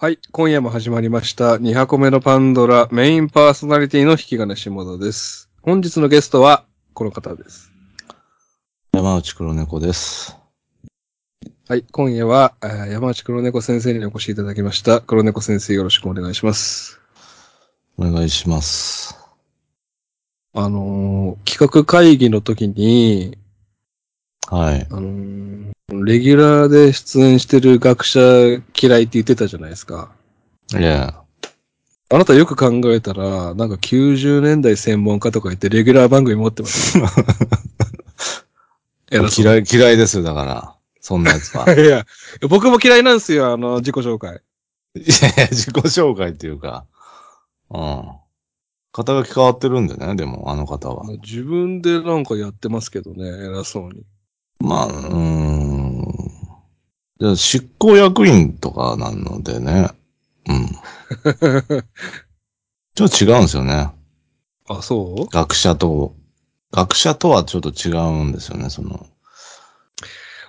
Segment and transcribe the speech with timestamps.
[0.00, 1.56] はい、今夜も始まりました。
[1.56, 5.50] 2箱目のパンドラメインパーソナリティの引き金下田です。
[5.60, 7.72] 本日のゲストはこの方です。
[8.92, 10.36] 山内黒猫です。
[11.68, 15.00] はい、今夜はえー山内黒猫先生にお越しいただきました。
[15.00, 17.00] 黒猫先生よろしくお願いします。
[17.98, 19.18] お願いします。
[20.54, 23.36] あのー企画会議の時に、
[24.48, 24.86] はい。
[24.92, 28.20] あのーレギュラーで出演してる学者
[28.78, 30.12] 嫌いって言ってたじゃないですか。
[30.78, 31.22] いや、
[32.10, 36.98] あなたよく考えたら、なんか90年代専門家とか言ってレギュラー番組持ってます。
[39.10, 40.74] 偉そう嫌い、嫌いですよ、だから。
[41.00, 41.72] そんなやつは。
[41.78, 42.04] いや、
[42.50, 44.42] 僕も嫌いなんですよ、あの、自己紹介。
[44.94, 46.84] いやいや、自己紹介っていうか。
[47.70, 48.04] うん。
[48.92, 51.06] 肩書き変わってるんでね、でも、あの方は。
[51.22, 54.02] 自分でなんかやってますけどね、偉そうに。
[54.60, 55.77] まあ、うーん。
[57.20, 59.90] じゃあ執行役員とかなのでね。
[60.48, 60.68] うん。
[62.94, 63.90] ちょっと違うんですよね。
[64.68, 65.34] あ、そう？
[65.34, 66.14] 学者と。
[66.72, 69.06] 学者とはちょっと違うんですよね、その。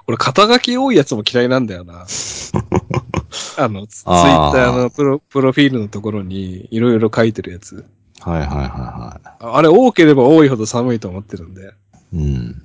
[0.07, 2.05] 俺、肩書き多いやつも嫌いなんだよな。
[3.57, 7.85] あの、ツツイッターのプロ、プロフィールのところにいろいろ書いてるやつ。
[8.19, 11.73] はいはいはいはああれ多ければ多いほど寒いと思ってるんで。
[12.13, 12.17] い。
[12.17, 12.63] うん。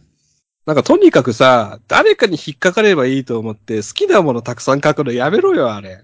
[0.67, 6.03] なんかとにかくさ、誰かに引っかかればいいと思って好きなものたくさん書くのやめろよ、あれ。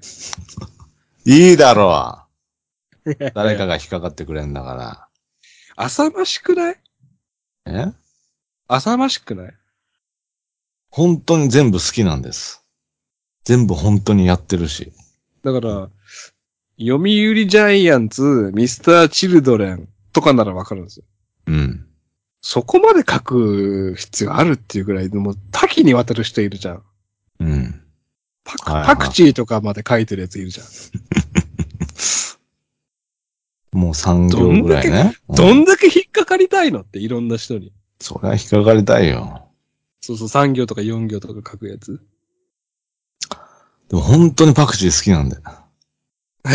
[1.24, 2.26] いいだろ
[3.06, 3.14] う。
[3.34, 5.08] 誰かが引っかかってくれんだか
[5.76, 6.76] 浅ましくない？
[7.64, 7.88] ら。
[7.88, 7.92] え？
[8.68, 9.54] 浅ましくない？
[10.90, 12.62] 本当に全部好きなんです。
[13.44, 14.92] 全部本当にやってるし。
[15.42, 15.88] だから、
[16.78, 17.08] 読売
[17.48, 21.04] ジャイアンツ、ミスター・チルドレンとかならわかるんですよ。
[21.46, 21.86] うん。
[22.42, 26.82] そこまで書く必要あるっていうぐらい、もう多岐にわたる人いるじゃん。
[27.40, 27.82] うん。
[28.44, 30.66] パク、はいはいパクチーとかまで書いてるやついるじゃん。
[33.72, 35.14] もう3行ぐらいね。
[35.28, 37.72] うどんだけ引っかかりたいのっていろんな人に。
[38.00, 39.46] そりゃ引っかかりたいよ。
[40.00, 42.00] そうそう、3行とか4行とか書くやつ。
[43.90, 45.42] でも本当にパクチー好きなんだよ。
[46.44, 46.52] うん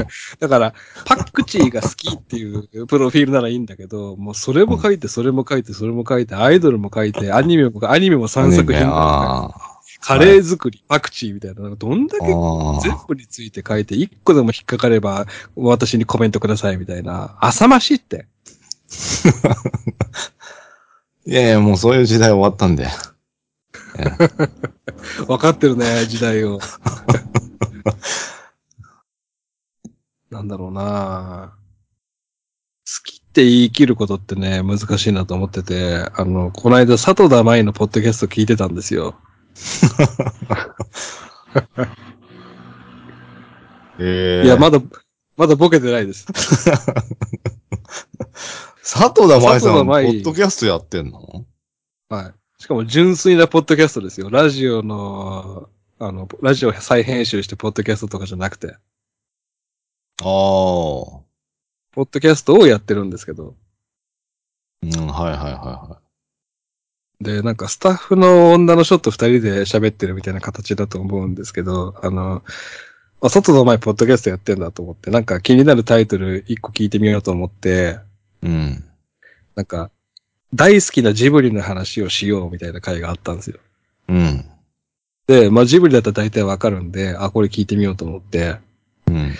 [0.40, 9.50] だから、パクチーが好きっていうプロフィールならいいんだけど、もうそれも書いて、それも書いて、それも書いて、アイドルも書いて、アニメも、アニメも3作品あ
[10.00, 12.24] カレー作り、パクチーみたいな、どんだあ。
[12.24, 15.26] けあ全部について書いて、一個でも引っかかれば、
[15.56, 18.26] 私にコメントくださいみたいな、浅ましいって。
[19.44, 19.54] あ。
[21.26, 22.88] いやいや、もうそういう時代終わったんで。
[25.26, 26.60] 分かってるね、時代を。
[30.30, 31.54] なんだろうな
[32.86, 39.16] 好きって言い切ることってね、難しいなと思ってて、あの、この間、佐藤田舞のポッドキャスト聞いてたんですよ。
[43.98, 44.80] えいや、まだ、
[45.36, 46.26] まだボケてないです。
[48.82, 51.46] 佐藤田舞さん、ポッドキャストやってんの？
[52.08, 52.32] はい。
[52.62, 54.30] しかも純粋なポッドキャストですよ。
[54.30, 58.76] ラジオの、あの、ラジオ再編集してポッドキャストとかじゃなくて、
[60.20, 61.20] ああ。
[61.92, 63.54] ポッドキャストをやってるんですけど。
[64.82, 66.00] うん、はいはいはいは
[67.20, 72.42] で、なんかスタッフの女の人と二人で喋ってるみたいな形だと思うんですけど、あの、
[73.20, 77.98] あ外の前ポッドキャストやってんだと思って、なんか気になるタイトル一個聞いてみようと思って、
[78.42, 78.46] い。
[78.46, 78.84] うん。
[79.54, 79.90] なんか、
[80.54, 83.58] 大好きなジブリの話をしようみたいな回があったんですよ。
[84.08, 84.44] うん。
[85.26, 88.56] で、まあジブリだったら大体わかるんで、あ、これ聞いてみようと思って、
[89.06, 89.34] うん。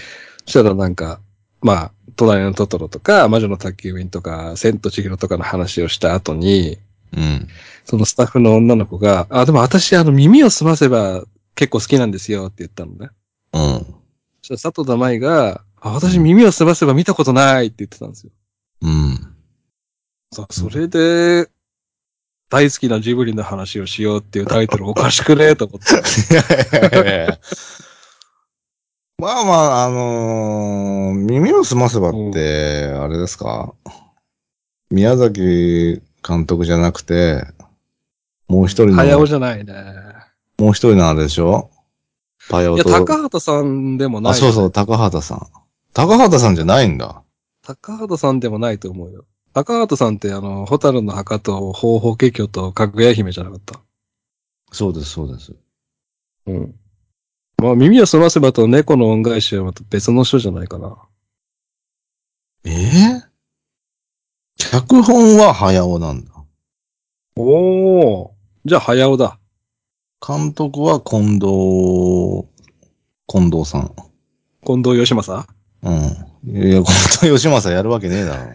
[0.50, 1.20] そしたらなんか、
[1.62, 6.78] まあ、隣のトトロとか、魔女の宅急便とか、千と千尋とかの話をした後に、
[7.16, 7.46] うん。
[7.84, 11.22] そのスタッフの女の子が、あ、でも私、あの、耳を澄ませば
[11.54, 13.10] 結構好きなんですよって言ったのね。
[13.52, 13.60] うん。
[14.42, 18.32] そしたら佐藤田舞が、あ、私耳を澄ませば見たことないって言ってたんですよ。
[18.82, 19.34] うん。
[20.34, 21.48] さそれで、
[22.48, 27.38] 大好きなジブリの話をしようっていうタイトルおかしくねえと思って。
[29.20, 33.74] まあまあ、あのー耳を澄ませばって、あれですか？
[34.90, 37.44] 宮崎監督じゃなくて、
[38.48, 39.74] もう一人の、早尾じゃないね。
[40.56, 41.70] もう一人のあれでしょ？
[42.48, 42.90] パヨいや、と。
[42.90, 44.32] 高畑さんでもない。
[44.32, 45.46] あ、そうそう、高畑さん。
[45.92, 47.22] 高畑さんじゃないんだ。
[47.62, 49.26] 高畑さんでもないと思うよ。
[49.52, 53.80] 高畑さんってあの、ホタルの墓と、方法華経と、かぐや姫じゃなかった？
[54.72, 55.52] そうです、そうです。
[56.46, 56.74] うん。
[57.60, 60.96] まあ、耳を澄ませばと猫の恩返しはまた別の人じゃないかな。
[62.64, 63.22] ええ
[64.56, 66.30] 脚本は早尾なんだ。
[67.36, 68.30] おー。
[68.64, 69.38] じゃあ、早尾だ。
[70.26, 72.48] 監督は近藤、
[73.26, 73.94] 近藤さん。
[74.64, 75.46] 近藤義正
[75.82, 75.94] うん。
[75.94, 78.52] いや、近藤義正やるわけねえだろ。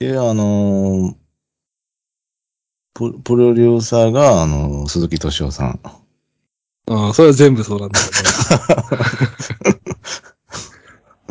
[0.00, 1.19] いや、あのー
[3.00, 5.80] ププロデューサーが、あのー鈴木敏夫さん。
[6.86, 7.98] うん、それは全部そうなんだ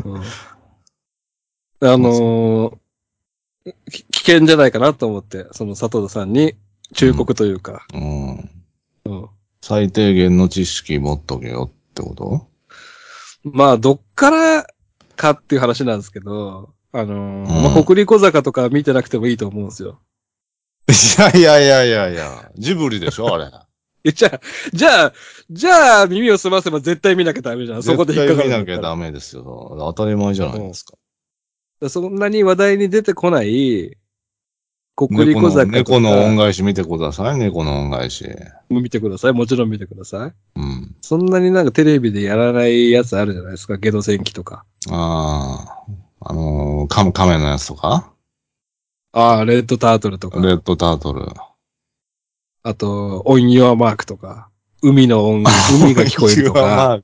[0.01, 0.09] けど。
[0.09, 0.21] うん、
[1.91, 2.77] あのー
[3.91, 6.55] き危険じゃないかなと思って、その佐藤さんに
[6.95, 8.49] 忠告というか、うん。
[9.05, 9.29] うん
[9.61, 12.47] 最低限の知識持っとけよってこと？
[13.43, 14.65] まあ、どっから
[15.17, 19.99] かっていう話なんですけど、あのーうんまあ、国立小坂とか見てなくてもいいと思うんですよ。
[20.89, 23.51] いやいやいやいやいや、ジブリでしょあれ。
[24.03, 24.41] え、じゃあ、
[24.73, 25.13] じゃあ、
[25.49, 27.83] じゃあ、耳を澄ませば絶対見なきゃダメじゃん。
[27.83, 29.75] そこで引っかかる見なきゃダメですよ。
[29.77, 30.97] 当たり前じゃないですか。
[31.89, 33.97] そんなに話題に出てこない、
[34.95, 38.25] 国立猫の小坂猫の恩返し見てください、猫の恩返し。
[38.69, 39.33] 見てください。
[39.33, 40.33] もちろん見てください。
[40.59, 40.95] うん。
[41.01, 43.77] そんなになんかテレビでやらないやつあるじゃないですか。
[43.77, 44.65] ゲド戦記とか。
[44.89, 45.85] あ
[46.21, 48.11] あ、あのー、カメのやつとか
[49.11, 50.39] ああ、レッドタートルとか。
[50.39, 51.25] レッドタートル。
[52.63, 54.49] あと、オンヨアマークとか。
[54.81, 55.43] 海の音、
[55.81, 57.01] 海が聞こえるとか。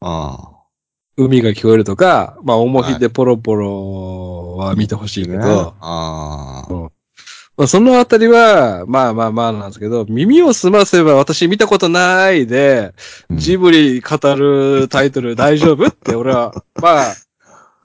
[0.00, 0.52] ああ。
[1.16, 2.38] 海が聞こえるとか。
[2.44, 5.38] まあ、重ひでポロポロは見てほしいけど。
[5.38, 5.44] ね
[5.80, 6.90] ああ。
[7.56, 12.94] まあ、そのあたりは、まあまあまあなんですけど、耳を澄ませば私見たことないで、
[13.30, 16.52] ジブリ語るタイトル大丈夫って俺は、
[16.82, 17.14] まあ、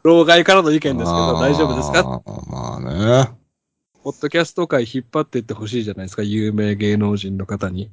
[0.04, 2.04] 老害からの意見ですけど、大丈夫ですか？
[2.04, 2.80] かまあ
[3.26, 3.32] ね。
[4.04, 7.92] ポッドキャスト界引っ張っていってほしいじゃないですか、有名芸能人の方に。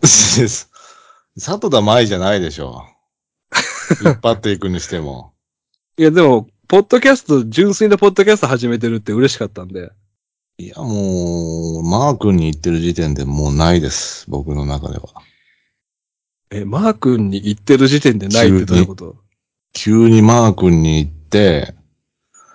[0.00, 2.82] 佐藤田舞じゃないでしょ。
[4.04, 5.34] 引っ張っていくにしても。
[5.98, 9.90] いや、でも、ポッドキャスト、純粋なポッドキャスト始めてるって嬉しかったんで。
[10.58, 14.24] いや、もう、マー君に言ってる時点でもうないです。
[14.28, 15.08] 僕の中では。
[16.50, 19.16] え、マー君に言ってる時点でないってどういうこと？
[19.72, 21.74] 急にマー君に言って、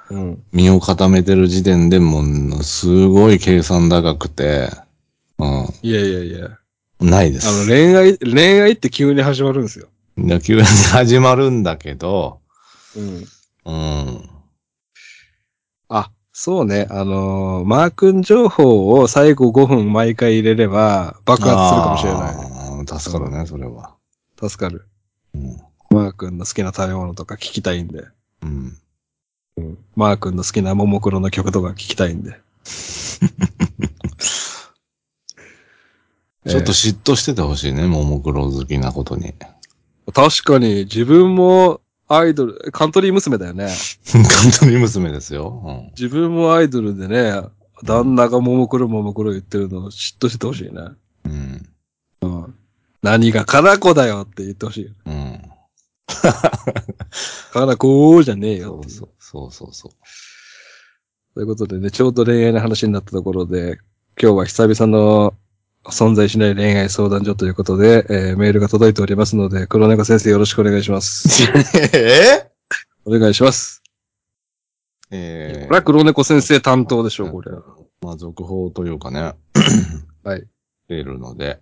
[0.10, 0.44] うん。
[0.52, 4.70] 身を固めてる時点でもう、すごい計算高くて、
[5.40, 5.44] う
[5.82, 6.48] いやいやいや。
[7.04, 7.48] ん、ないです。
[7.48, 9.88] あの、恋愛、恋愛って急に始まるんですよ。
[10.18, 12.40] 野球に始まるんだけど、
[12.96, 13.26] うん。
[13.66, 14.30] うん。
[15.90, 16.88] あ、そうね。
[16.90, 22.86] あのーマー君情報を最後5分毎回入れれば爆発するかもしれない。
[22.86, 23.00] ない。
[23.00, 23.96] 助かるね、それは。
[24.40, 24.88] 助かる。
[25.34, 25.58] うん。
[25.96, 28.06] マー君の好きな食べ物とか聞きたいんで。
[28.44, 28.78] うん。
[29.58, 29.78] うん。
[29.96, 32.40] マー君の好きなももクロの曲とか聞きたいんで。
[36.48, 39.34] ちょっと嫉妬しててほしいね、ももクロ好きなことに。
[40.14, 43.74] 確かに自分もアイドル、カントリー娘だよね。
[44.12, 45.64] カントリー娘ですよ。
[45.66, 45.88] うん。
[45.98, 47.42] 自分もアイドルでね、
[47.84, 50.82] 旦那がももクロももクロ言ってるのを嫉妬してほしいね。
[51.26, 51.70] うん。
[52.22, 52.56] うん。
[53.02, 54.92] 何がカナコだよって言ってほしいよ。
[55.06, 55.42] うん。
[57.52, 58.82] カナコじゃねえよ。
[58.88, 59.10] そうそう。
[59.20, 59.92] そうそうそう。
[61.34, 63.80] ということでね、ちょうど恋愛の話になったところで、
[64.22, 65.34] 今日は久々の
[65.84, 71.44] 存在しない恋愛相談所ということで、えーメールが届いておりますので、黒猫先生よろしくお願いします。
[71.94, 72.50] え
[73.06, 73.84] お願いします。
[75.12, 77.52] えこれは黒猫先生担当でしょう、これ。
[78.02, 79.34] まあ、続報というかね。
[80.24, 80.44] はい。
[80.88, 81.60] 出るので。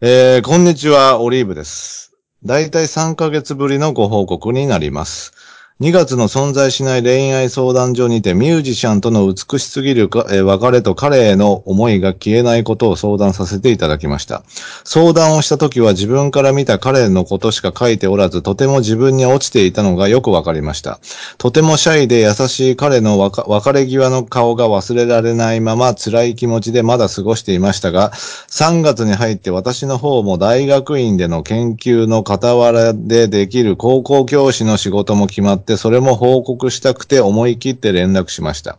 [0.00, 2.07] えー、こんにちは、オリーブです。
[2.44, 5.32] だいたい3ヶ月ぶりのご報告になります。
[5.80, 14.42] 2月の存在しない恋愛相談所にてミュージシャンとの美しすぎる、別れと彼への思いが消えないことを相談させていただきました。
[14.82, 20.98] 相談をした時は自分から見た彼のことしか書いておらず、とても自分に落ちていたのがよくわかりました。
[21.38, 38.78] とてもシャイで優しい彼の別れ際の顔が忘れられないまま辛い気持ちでまだ過ごしていましたが、3月に入って私の方も大学院での研究の傍らでできる高校教師の仕事も決まって、それも報告したくて思い切って連絡しました。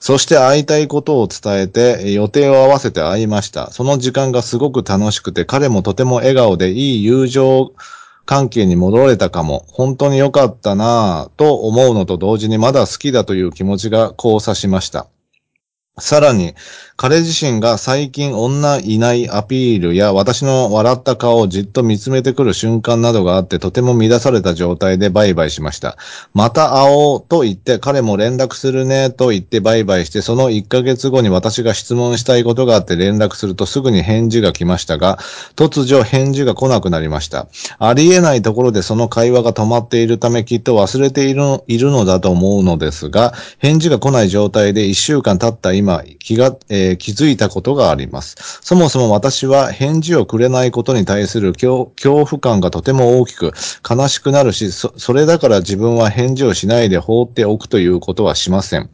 [0.00, 3.70] そして会いたいことを伝えて予定を合わせて会いました。
[3.70, 7.72] その時間がすごく楽しくて、彼もとても笑顔でいい友情
[8.26, 15.08] 関係に戻れたかも、本当に良かったなぁと思うのと同時にまだ好きだという気持ちが交差しました。
[16.00, 16.54] さらに、
[17.00, 25.96] 彼自身が最近女いないアピールや私の笑った顔をじっと見つめてくる瞬間などがあってとても乱された状態でバイバイしました。
[26.34, 35.16] また会おうと言って彼も連絡するねと言ってバイバイしてその1ヶ月後に私が質問したいことがあって連絡するとすぐに返事が来ましたが
[35.56, 37.48] 突如返事が来なくなりました。
[37.78, 48.36] ありえないところでその会話が止まっているためきっと忘れているいるのだと思うのですが返事が来ない状態で1週間経った今今気が、えー気づいたことがあります。
[48.62, 53.52] そもそも私は返事をくれないことに対する恐怖感がとても大きく
[53.88, 58.90] 悲しくなるし、そ、それだから自分は返事をしないで放っておくということはしません。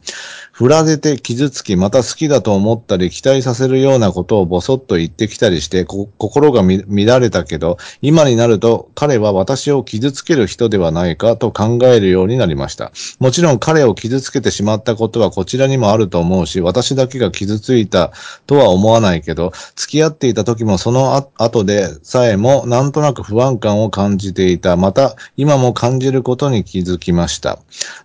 [0.56, 12.90] 振られて傷つき、また好きだと思ったり、期待させるようなことをボソッと言ってきたりして、心がみ乱れたけど、今になると彼は私を傷つける人ではないかと考えるようになりました。
[13.18, 18.12] もちろん彼を傷つけてしまったことはこちらにもあると思うし、私だけが傷ついた
[18.46, 24.78] とは思わないけど、付き合っていた時もその後でさえもなんとなく不安感を感じていた。
[24.78, 27.58] また、今も感じることに気づきました。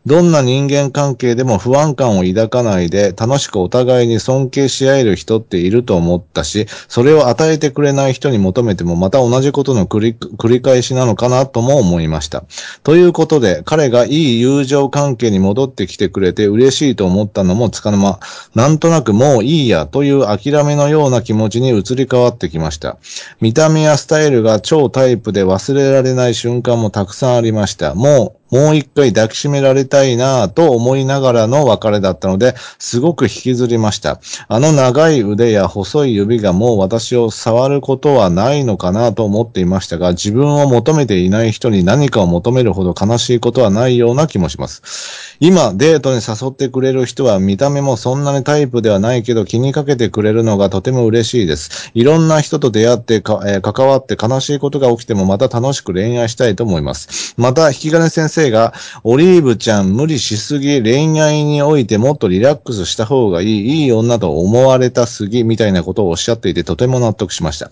[0.05, 12.43] どんな人間関係でも不安感を抱かないで楽しくお互いに尊敬し合える人っていると思ったし、それを与えてくれない人に求めてもまた同じことの繰り繰り返しなのかなとも思いました。
[12.83, 18.19] ということで、彼がいい友情関係に戻ってきてくれて嬉しいと思ったのもつかの間、
[18.55, 22.97] なんとなくもういいやという諦めのような気持ちに移り変わってきました。
[23.39, 27.95] 見た目やスタイルが超タイプで忘れられない瞬間もたくさんありました。
[27.95, 34.19] もう、もう一回抱きしめられたいなぁと思いながらの別れだったので、すごく引きずりました。
[34.47, 45.37] あの長い腕や細い指がもう私を触ることはないのかなと思っていましたが、自分を求めていない人に何かを求めるほど悲しいことはないような気もします。
[45.39, 51.89] 今、デートに誘ってくれる人は見た目もそんなにタイプではないけど気にかけてくれるのがとても嬉しいです。
[51.93, 57.33] いろんな人と出会ってか、えー関わって悲しいことが起きてもまた楽しく恋愛したいと思います。
[57.37, 67.69] また、引き金先生が、オリーブちゃん無理しすぎ、恋愛においてもっとリラックスした方がいい、いい女と思われたすぎ、みたいなことをおっしゃっていてとても納得しました。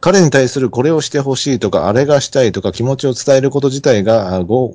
[0.00, 4.74] 彼に対するこれをしてほしいとか、あれがしたいとか気持ちを伝えること自体が、傲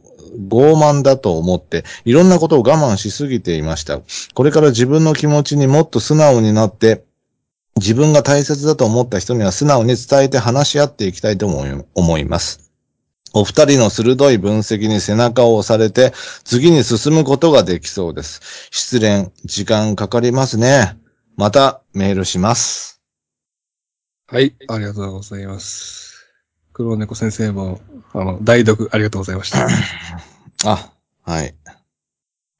[0.49, 4.01] 慢だと思って、いろんなことを我慢しすぎていました。
[4.33, 7.03] これから自分の気持ちにもっと素直になって、
[7.77, 12.62] 自分が大切だと思った人には素直に伝えて話し合っていきたいと思います。
[13.33, 16.13] お二人の鋭い分析に背中を押されて、
[16.43, 18.69] 次に進むことができそうです。
[18.71, 20.97] 失恋、時間かかりますね。
[21.35, 23.01] またメールします。
[24.27, 26.13] はい、ありがとうございます。
[26.73, 27.81] 黒猫先生も、
[28.13, 29.67] あの、代読ありがとうございました。
[30.65, 30.91] あ、
[31.23, 31.55] はい。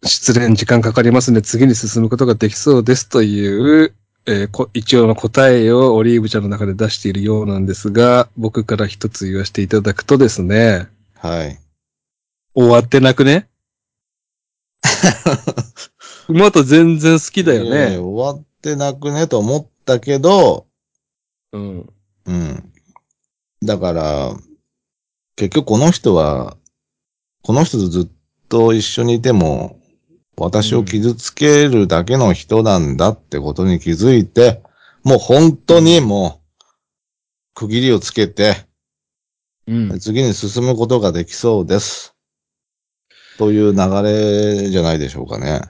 [0.03, 1.41] 失恋時間かかりますね。
[1.41, 11.59] 次に進むことができそうですという、えーこ一応の答えをオリーブちゃんの中で出しているようなんですが、僕から一つ言わせていただくとですね、はい。
[12.55, 13.49] 終わってなくね？
[16.29, 17.97] また全然好きだよいやいやね。
[17.97, 20.67] 終わってなくねと思ったけど、
[21.51, 21.93] うん。
[22.25, 22.73] うん。
[23.61, 24.35] だから、
[25.35, 26.57] 結局この人は、
[27.43, 28.07] この人とずっ
[28.49, 29.79] と一緒にいても、
[30.37, 34.61] 私を傷つけるだけの人なんだってことに気づいて、
[35.03, 36.63] もう本当にもう、
[37.53, 38.65] 区切りをつけて、
[39.67, 39.99] うん。
[39.99, 42.15] 次に進むことができそうです。
[43.37, 45.61] という流れじゃないでしょうかね。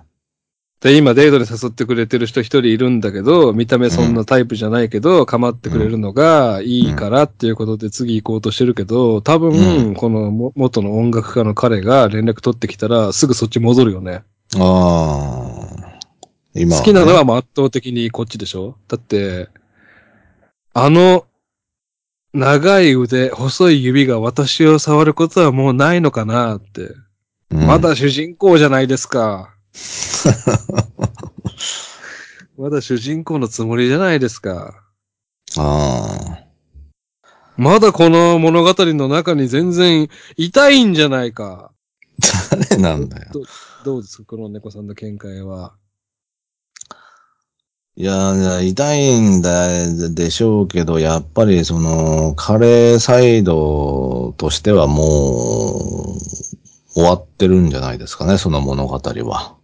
[0.84, 14.24] で、今デートに誘ってくれてる人一人いるんだけど、見た目そんなタイプじゃないけど、構ってくれるのがいいからっていうことで次行こうとしてるけど、多分、うんこのも元の音楽家の彼が連絡取ってきたら、すぐそっち戻るよね。
[14.60, 15.64] ああ。
[16.54, 18.78] 今、好きなのはもう圧倒的にこっちでしょ？
[18.88, 19.50] だって、
[20.74, 21.26] あの、
[22.34, 26.82] 長い腕、細い指が私を触ることはもうないのかなって。
[26.82, 29.54] うんまだ主人公じゃないですか。
[32.58, 34.74] まだ主人公のつもりじゃないですか。
[35.58, 36.40] ああ。
[37.58, 41.72] まだこの物語の中に全然いたいんじゃないか。
[42.50, 43.32] 誰なんだよ。
[43.84, 45.74] どどうですかこの猫さんの見解は？
[47.96, 49.68] いや、痛いんだ
[50.10, 56.20] でしょうけど、やっぱりその、彼サイドとしてはもう、
[56.94, 59.58] 終わってるんじゃないですかね、その物語は。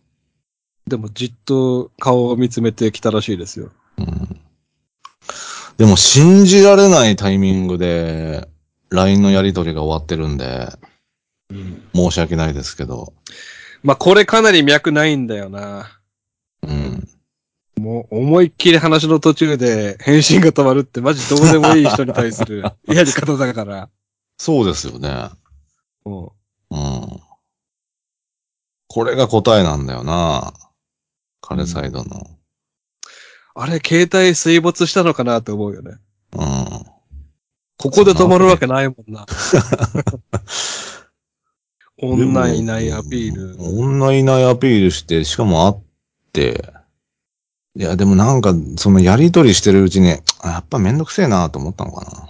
[0.85, 3.71] でもじっと顔を見つめてきたらしいですよ。
[3.97, 4.39] うん、
[5.77, 8.47] でも、信じられないタイミングで、
[8.89, 10.69] LINE のやり取りが終わってるんで、
[11.95, 13.13] 申し訳ないですけど、
[13.83, 15.99] まあ、これかなり脈ないんだよな。
[16.63, 17.07] うん。
[17.79, 23.89] もう思いっきり話の途中で返信が止まるってマジどうでもいい人に対する やり方だから。
[24.37, 25.29] そうですよね。
[26.03, 26.33] も
[26.71, 27.19] うん。
[28.87, 30.53] これが答えなんだよな。
[31.41, 32.19] 彼サイドの。
[32.19, 32.39] う
[33.55, 35.97] あれ、携帯水没したのかなって思うよね。
[36.33, 36.65] うん。
[37.77, 39.25] ここで止まるわけないもんな。
[42.01, 43.55] 女いないアピール。
[43.59, 45.83] 女いないアピールして、しかも会っ
[46.31, 46.73] て、
[47.75, 52.29] いや、でもなんか、そのやりとりしてるうちに、あやっぱめんどくせえなと思ったのかな。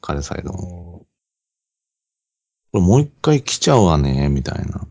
[0.00, 1.06] 彼サイドも。
[2.72, 4.86] これもう一回来ちゃうわね、みたいな。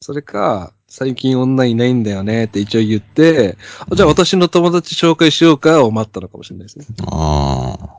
[0.00, 3.58] それか、最近女いないんだよねって一応言って、
[3.90, 6.86] あじゃあ私の友達紹介しようかを待ったのかもしれないですね。
[7.06, 7.96] ああ。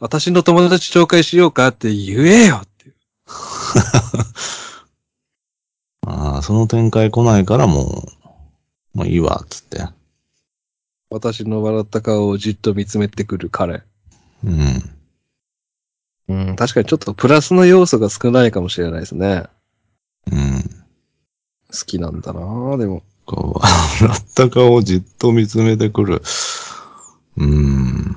[0.00, 2.62] 私の友達紹介しようかって言えよ。
[6.06, 8.08] ああ、その展開来ないからも
[8.94, 9.88] う、もういいわ、つって。
[11.10, 13.82] 私の笑った顔をじっと見つめてくる彼。
[14.44, 14.90] うん。
[16.28, 19.44] うん、確かにちょっとプラスの要素が少ないかもしれないですね。
[20.30, 20.62] うん。
[21.70, 23.02] 好きなんだなでも。
[23.24, 26.22] こう、笑った顔をじっと見つめてくる。
[27.36, 28.16] うーん。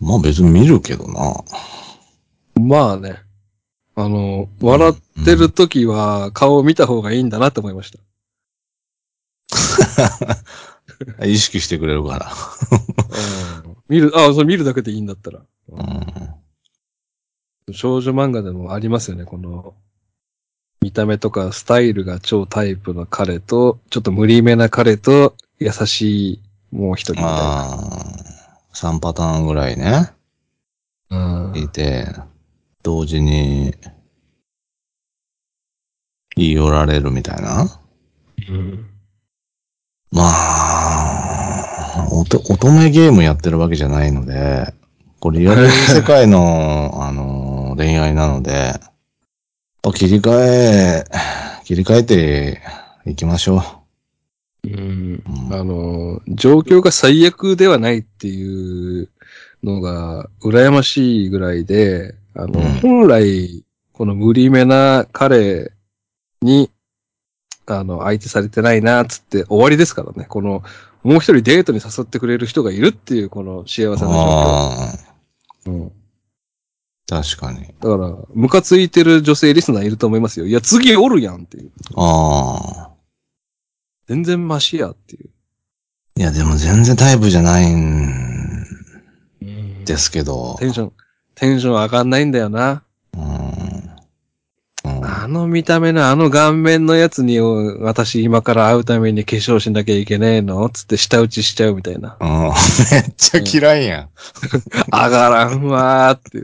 [0.00, 1.44] まあ別に見るけどな。
[2.70, 3.18] まあね。
[3.96, 7.98] あの、笑ってる時は顔を見た方がいいんだなって思いました。
[11.26, 12.32] 意識してくれるから。
[13.66, 15.40] うん、見る、あ、それ見るだけでいいんだったら。
[15.68, 15.82] う
[17.72, 17.74] ん。
[17.74, 19.74] 少女漫画でもありますよね、この、
[20.80, 27.32] 見た目とかスタイルが超タイプの彼と、ちょっと無理めな彼と、優しいもう一人みたいな。
[27.32, 27.76] ああ、
[28.74, 30.12] 3パターンぐらいね、
[31.10, 32.06] うんいて、
[32.82, 33.74] 同時に、
[36.36, 37.80] 言い寄られるみたいな？
[38.48, 38.86] うん
[40.12, 44.72] まあ、おと乙女ゲームやってるわけじゃないので、
[45.20, 48.80] これリアル世界の、 あの、恋愛なので、やっ
[49.82, 51.04] ぱ切り替え、
[51.64, 52.60] 切り替えて
[53.06, 53.62] いきましょ
[54.64, 54.76] うんう。
[55.50, 59.08] うんあの、状況が最悪ではないっていう
[59.62, 65.72] のが羨ましいぐらいで、あの、うん本来、この無理めな彼
[66.42, 66.70] に、
[67.66, 70.24] あの、相手されてないな、つって終わりですからね。
[70.28, 70.62] この、
[71.02, 74.94] もう一人デートに誘ってくれる人がいるっていう、この幸せな状あ
[75.66, 75.70] 況。
[75.70, 75.92] うん。
[77.10, 77.66] あ、確かに。
[77.80, 80.46] だから、ムカついてる女性リスナーいると思いますよ。
[80.46, 81.70] いや、次おるやんっていう。
[81.96, 82.90] ああ。
[84.08, 85.30] 全然マシやっていう。
[86.16, 88.64] いや、でも全然タイプじゃないん
[89.84, 90.56] ですけど。
[90.58, 90.92] テンション、
[91.40, 92.82] テンション上がんないんだよな。
[94.84, 100.68] あの見た目のあの顔面のやつに、お私今から会うために化粧しなきゃいけねえの？
[100.68, 102.18] つって舌打ちしちゃうみたいな。
[102.20, 102.28] うん
[102.92, 104.10] めっちゃ嫌いやん。
[104.92, 106.42] 上がらんわーって。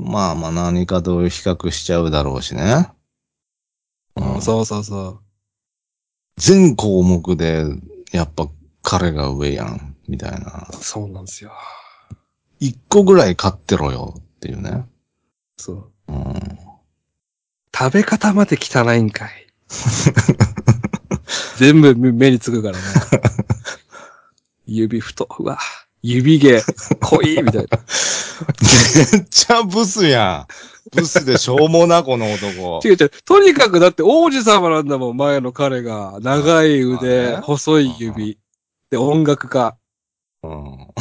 [0.00, 2.88] まあまあ何かと比較しちゃうだろうしね。
[4.16, 5.20] うんそうそうそう。
[6.38, 7.66] 全項目で、
[8.10, 8.48] やっぱ
[8.82, 10.66] 彼が上やん、みたいな。
[10.72, 11.52] そうなんですよ。
[12.60, 14.86] 一個ぐらい買ってろよっていうね。
[15.56, 15.92] そう。
[16.08, 16.34] うん。
[17.76, 19.46] 食べ方まで汚いんかい。
[21.58, 22.84] 全部目につくからね。
[24.66, 25.58] 指太、うわ、
[26.02, 26.62] 指毛、
[27.00, 27.78] 濃い、みたいな。
[29.12, 30.96] めっちゃブスやん。
[30.96, 32.80] ブスでしょうもな、この男。
[32.86, 33.10] 違う違う。
[33.24, 36.18] とにかくだって王子様なんだもん、前の彼が。
[36.20, 38.38] 長いまあ腕、ね細い指。
[38.90, 39.76] で、音楽家。
[40.42, 40.52] うん。
[40.52, 40.92] 音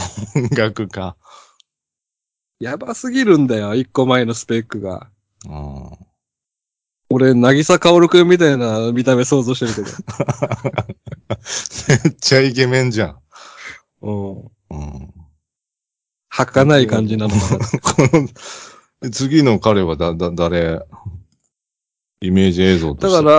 [0.55, 1.15] 楽家。
[2.59, 5.09] やばすぎるんだよ、一個前のスペックが。
[5.45, 5.91] うん。
[7.09, 9.81] 俺、なぎさかおるくんみたいな見た目想像してるけ
[12.05, 13.19] めっちゃイケメンじゃん。
[14.01, 14.51] ど。
[14.71, 14.77] うん。
[14.77, 15.13] うん。
[16.29, 17.67] 儚い感じなのかな。
[17.81, 18.09] こ
[19.03, 20.81] の、次の彼はだ、だ、誰？
[22.23, 23.25] イメージ映像とだして。
[23.25, 23.29] か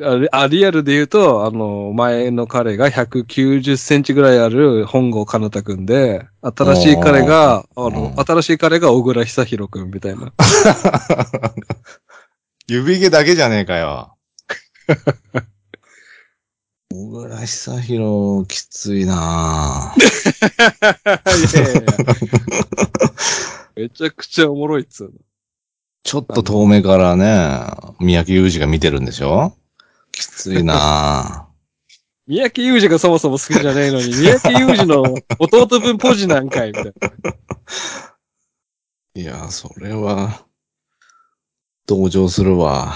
[0.00, 10.32] ら、あれあリアルで言うと、あの、前の彼が190センチぐらいある本郷かなたくんで、新しい彼が、あの、うん新しい彼が小倉久弘くんみたいな。
[12.66, 14.16] 指毛だけじゃねえかよ。
[16.90, 20.00] 小倉久弘、きついなぁ
[21.60, 21.82] いやいやいや
[23.76, 25.12] めちゃくちゃおもろいっつうの。
[26.02, 27.60] ちょっと遠目からね、
[28.00, 29.54] 三宅裕二が見てるんでしょ？
[30.12, 31.46] きついな
[32.26, 35.02] 三宅裕二がそもそも好きじゃないのに、三宅裕二の
[35.38, 36.92] 弟分ポジなんかいみたいな。
[36.92, 38.10] ぁ
[39.20, 40.44] いや、それは、
[41.86, 42.94] 同情するわ。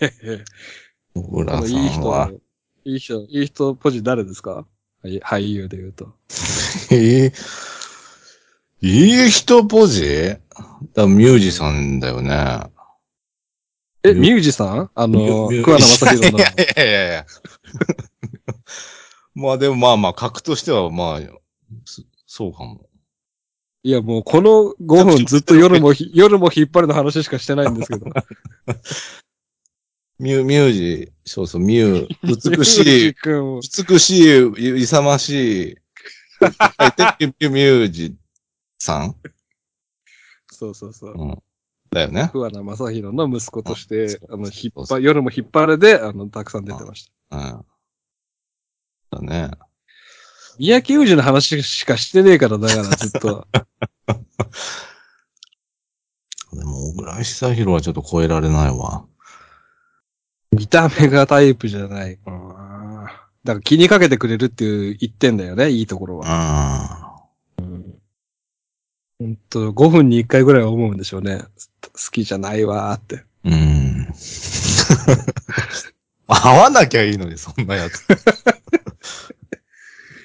[0.00, 0.44] いやいや
[1.14, 2.30] 小こ倉さのいい人んは。、
[2.84, 4.66] いい人、いい人ポジ誰ですか？
[5.02, 6.12] はい俳優で言うと。
[6.90, 7.32] えー
[8.82, 10.36] いい人ポジ？
[10.94, 12.70] だミュージさんだよね。
[14.02, 16.42] え、ミミュージさんあの、桑名正宏のい。
[16.42, 17.26] やいやいやいや。
[19.34, 21.20] まあでもまあまあ、格としてはまあ、
[21.84, 22.88] そそうかも。
[23.82, 28.06] いや、もうこの5分ずっと夜もひ、 夜も引っ張るの話しかしてないんですけど。
[30.18, 35.76] ミュ、ミュージ、そうそう、ミュー、美しい、君美しい、勇ましい、
[36.40, 38.16] ミュージ
[38.78, 39.14] さん
[40.56, 41.14] そうそうそう。
[41.14, 41.42] うん。
[41.90, 42.30] だよね。
[42.32, 47.36] 桑名正宏の息子として、あの、引っ張、夜も引っ張れで、あの、たくさん出てました。
[47.36, 47.64] うん。
[49.10, 49.50] だね。
[50.58, 53.46] 三宅裕二の話しかしてねえから、だからずっと。
[56.52, 59.04] でも、小倉久弘はちょっと超えられないわ。
[60.52, 62.18] 見た目がタイプじゃない。
[62.26, 62.46] うん
[63.46, 66.24] だから気にかけてくれるっていう一点だよね、いいところは。
[66.26, 67.05] あほ
[69.24, 71.42] んと、5分に1回ぐらいは思うんでしょうね。
[71.92, 73.24] 好きじゃないわーって。
[73.44, 74.12] ーうん。
[76.28, 78.04] 会わなきゃいいのに、そんなやつ。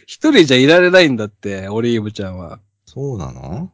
[0.05, 2.59] 一人じゃいられないんだって、オリーブちゃんは。
[2.85, 3.71] そうなの？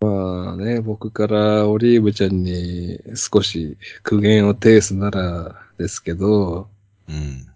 [0.00, 6.68] まあね、僕からオリーブちゃんに少し苦言を呈すならですけど、
[7.08, 7.46] うん。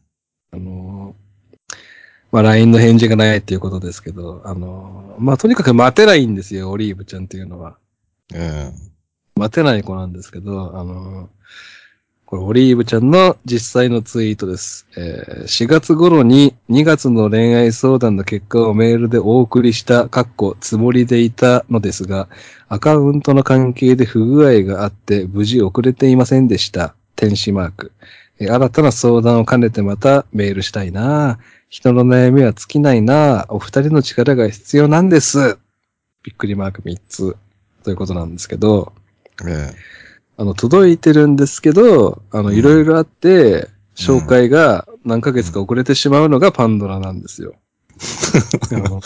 [0.52, 1.14] あの、
[2.30, 7.78] まあ LINE の返事がないっていうことですけど、あの、まあとにかく待てないんですよ、オリーブちゃんっていうのは。
[8.34, 8.70] え
[9.34, 11.30] 待てない子なんですけど、あの、
[12.26, 14.86] これオリーブちゃんの実際のツイートです。
[14.98, 22.28] えー4月頃に2月の恋愛相談の結果をメールでお送りした、かっこつもりでいたのですが、
[22.68, 26.94] アカウントの関係で不具合があって無事遅れていませんでした。
[27.16, 27.92] 天使マーク。
[28.38, 31.38] えー新たな相談を兼ねてまたメールしたいな
[31.68, 35.58] 人の悩みは尽きないなお二人の力が必要なんです。
[36.22, 37.36] びっくりマーク3つ。
[37.84, 38.92] ということなんですけど、
[39.46, 39.76] ええ
[40.36, 47.54] あの、届いてるんですけど、あの、うんいろいろあって、紹介が何ヶ月か遅れてしまうのがパンドラなんですよ。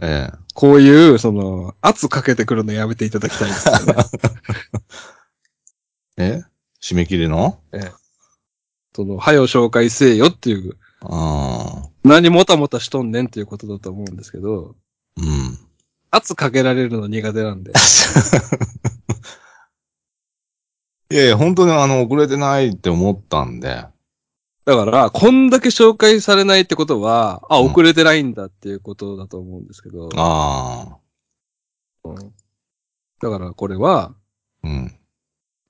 [0.00, 3.94] ええこういう、その、圧かけてくるのやめていただきたいですよね。
[6.16, 6.42] え？
[6.80, 7.58] 締め切りの？
[8.94, 10.76] その、はよ紹介せえよっていう、
[11.10, 11.90] ああ。
[12.04, 14.76] 何もたもたしとんねんっていうことだと思うんですけど、
[15.16, 15.58] うん。
[16.10, 17.72] 圧かけられるの苦手なんで。
[21.10, 23.86] いやいや、本当にあの、遅れてないって思ったんで。
[24.64, 30.98] だから、こんだけ紹介されないってことは、あ、うん遅れてないんだっていうことだと思うんですけど、あ
[32.04, 32.14] あ。
[33.20, 34.14] だからこれは、
[34.64, 34.95] うん。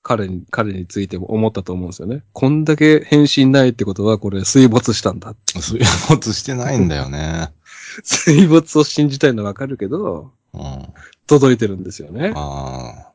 [0.07, 2.23] 彼に、彼についても思ったと思うんですよね。
[2.31, 5.35] こんだけ返信ないってことは、これ水没したんだ。
[5.59, 7.51] 水没してないんだよね。
[8.05, 10.61] 水没を信じたいのはわかるけど、うん。
[10.61, 10.87] あ
[11.27, 12.31] 届いてるんですよね。
[12.37, 13.11] あ。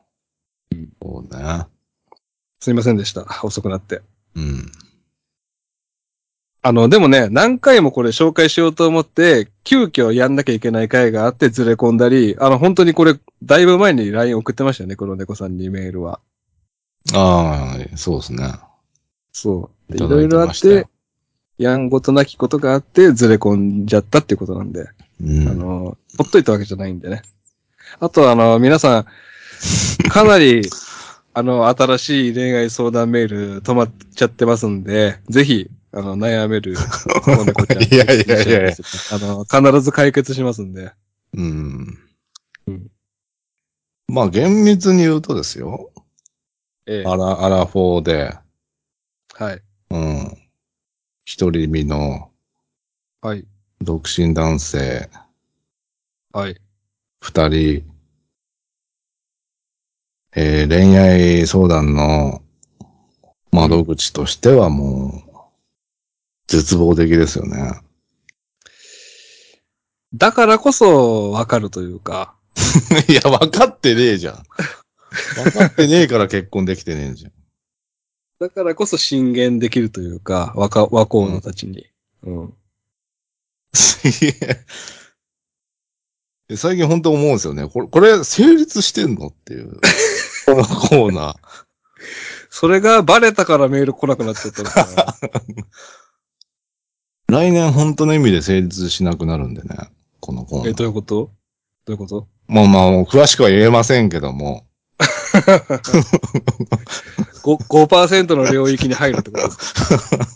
[1.01, 1.65] そうね。
[2.59, 3.25] すいませんでした。
[3.41, 4.03] 遅くなって。
[4.35, 4.71] うん。
[6.61, 16.19] あの、でもね、何回もこれ紹介しようと思って、急遽やんなきゃいけない回があってずれ込んだり、あの、本当にこれ、だいぶ前に LINE 送ってましたよね、この猫さんにメールは。
[17.11, 18.53] ああ、そうですね。
[19.33, 19.91] そう。
[19.91, 20.87] でいろいろあって
[21.57, 24.87] やんごとなきことがあって、ずれ込んじゃったっていうことなんで。
[25.21, 25.47] うん。
[25.49, 27.21] あの、ほっといたわけじゃないんでね。
[27.99, 30.61] あと、あの、皆さん、かなり、
[31.35, 36.75] あの、新しい恋愛相談メール止まっちゃってますんで、ぜひ、あの、悩める、
[37.39, 37.83] お猫ちゃん。
[37.91, 38.73] いやいやいやいや
[39.11, 40.91] あの、必ず解決しますんで。
[41.35, 41.97] うん。
[42.67, 42.87] うん
[44.07, 45.89] まあ、厳密に言うとですよ。
[46.85, 47.03] ええ。
[47.05, 48.37] アラ、アラフォーで、
[49.35, 49.61] はい。
[49.91, 50.37] うん。
[51.25, 52.31] 一人身の
[53.21, 53.45] はい。
[53.81, 55.09] 独身男性
[56.33, 56.59] はい。
[57.21, 57.85] 二人、
[60.35, 62.41] えー恋愛相談の
[63.51, 65.33] 窓口としてはもう、
[66.47, 67.81] 絶望的ですよね。
[70.13, 72.35] だからこそ、わかるというか、
[73.07, 74.43] いや、分かってねえじゃん。
[75.43, 77.31] 分かってねえから結婚できてねえじゃん。
[78.39, 81.87] だからこそ進言できるというか、若、若者たちに。
[82.23, 82.53] うん。
[86.45, 87.67] いや最近本当思うんですよね。
[87.67, 89.79] これ、これ成立してんのっていう。
[90.45, 91.35] このコーナー。
[92.49, 95.15] それがバレたからメール来なくなっちゃったのかな。
[97.39, 99.75] 来年本当の意味で成立しなくなるんでね。
[100.19, 100.75] このコーナえ、ー。
[100.75, 101.31] どういうこと？
[101.85, 102.27] どういうこと？
[102.47, 104.67] まあ、もう詳しくは言えませんけども。
[107.43, 110.27] 5%, 5の領域に入るってことですか？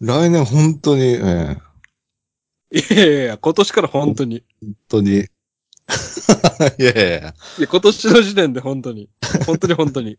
[0.00, 4.36] 来年本当に、ええいやいやいや、今年から本当に。
[4.36, 5.10] い本当に。
[5.20, 7.34] いやいやいや。
[7.58, 9.08] や、今年の時点で本当に。
[9.46, 10.10] 本当に本当に。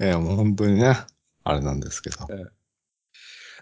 [0.00, 0.96] いや、もう本当にね。
[1.44, 2.16] あれなんですけど。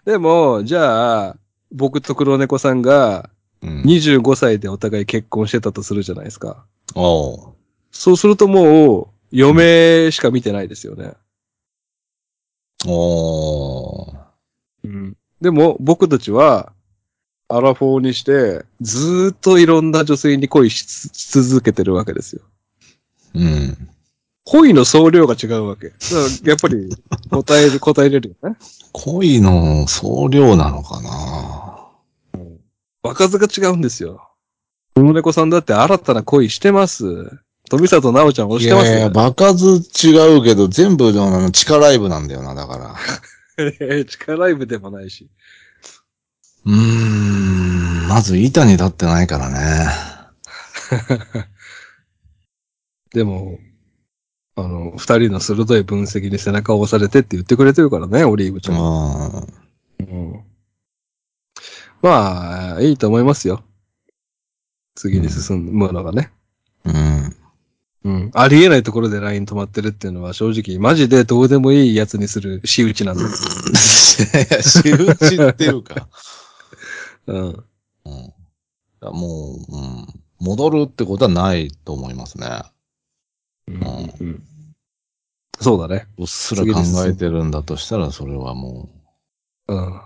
[0.05, 1.37] でも、じゃあ、
[1.71, 3.29] 僕と黒猫さんが
[3.61, 3.81] うん。
[3.83, 6.65] 25歳でお互い結婚してたとするじゃないですか。
[6.95, 7.56] おう
[7.91, 11.13] そうするともう、嫁しか見てないですよね。
[12.85, 14.17] おー。
[14.85, 15.17] うん。
[15.41, 16.71] でも、僕たちは、
[17.49, 20.85] アラフォーにして、ずーっといろんな女性に恋し
[21.33, 22.41] 続けてるわけですよ。
[23.35, 23.89] うん。
[24.43, 25.93] 恋の総量が違うわけ。
[26.43, 26.89] やっぱり、
[27.29, 28.57] 答える、 答えれるよね。
[28.93, 31.87] 恋の総量なのかな？
[33.03, 34.29] 場数が違うんですよ。
[34.95, 37.39] 黒猫さんだって新たな恋してます。
[37.69, 38.91] 富里奈緒ちゃん押してますよ。
[38.91, 39.65] いやいや、場数
[40.07, 42.95] 違うけど、全部のあの地下ライブなんだよな、だから。
[44.05, 45.29] 地下ライブでもないし。
[46.65, 49.87] うーん、まず板に立ってないからね。
[53.13, 53.59] でも、
[54.55, 59.47] あの、二人の鋭い分析に背中を押されてって言ってくれてるからね、オリーブちゃんは。
[59.99, 60.31] うん。
[60.31, 60.43] うん
[62.01, 63.63] まあ、いいと思いますよ。
[64.95, 66.31] 次に進むのがね。
[66.85, 67.35] うん。
[68.07, 68.31] うん。
[68.33, 73.23] ありえないところで LINE 止まってるっていうのは正直、マジでどうでもいいやつにする仕打ちなんだ。
[73.27, 76.07] 仕打ちっていうか。
[77.27, 77.37] うん。
[77.37, 77.63] うん。
[79.01, 80.07] もう、うん。
[80.39, 82.47] 戻るってことはないと思いますね。
[83.67, 84.43] うんうん
[85.59, 86.07] そうだね。
[86.19, 88.89] うっすら考えてるんだとしたら、それはも
[89.67, 90.01] うん。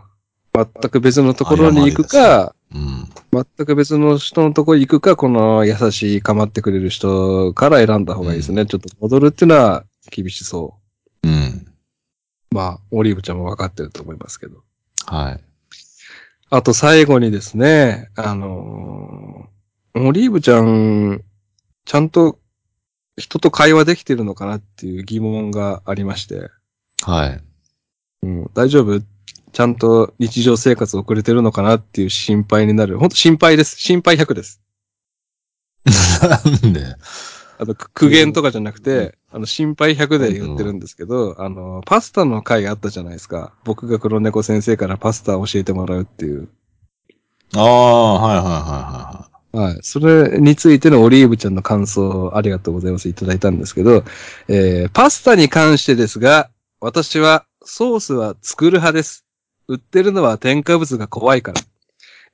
[0.54, 3.10] 全く別のところに行くか、う、うん。
[3.57, 8.65] 全く別の人のとこ行くか、この優しい構ってくれる人から選んだ方がいいですね。
[8.65, 10.75] ちょっと戻るっていうのは厳しそ
[11.23, 11.31] うん。
[11.31, 12.55] う。
[12.55, 14.63] まあ、オリーブちゃんも分かってると思いますけど。
[15.05, 15.39] はい。
[16.49, 19.51] あと最後にですね、あのー
[19.93, 21.21] オリーブちゃん、
[21.84, 22.39] ちゃんと
[23.17, 26.49] 人と会話できてるのかなっていう疑問がありまして、
[27.03, 27.41] はい。
[28.23, 29.01] うん、大丈夫？
[29.52, 32.98] ちゃんと日常生活を送れてるのかなっていう心配になる。
[32.98, 33.78] 本当心配です。
[33.80, 34.62] 心配100です。
[36.22, 36.96] なんで？
[37.62, 43.54] あと、く苦言とかじゃなくて、あの、心配100で言ってるんですけど、あの、パスタの回あったじゃないですか。
[43.64, 46.50] 僕が黒猫先生からパスタを教えてもらうっていう。
[47.54, 49.80] ああ、はいはいはいははい。
[49.84, 53.10] それについてのオリーブちゃんの感想ありがとうございます。
[53.10, 54.06] いただいたんですけど、
[54.48, 59.26] えー、パスタに関してですが、私はソースは作る派です。
[59.71, 61.62] 売ってるのは添加物が怖いから。